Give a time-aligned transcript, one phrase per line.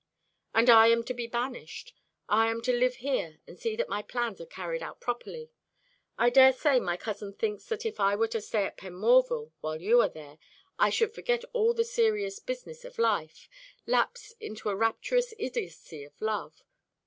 [0.55, 1.93] "And I am to be banished.
[2.27, 5.51] I am to live here and see that my plans are carried out properly.
[6.17, 10.01] I daresay my cousin thinks that if I were to stay at Penmorval while you
[10.01, 10.39] are there
[10.79, 13.47] I should forget all the serious business of life;
[13.85, 16.63] lapse into a rapturous idiotcy of love.